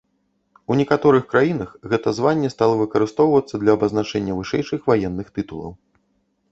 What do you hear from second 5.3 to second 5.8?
тытулаў.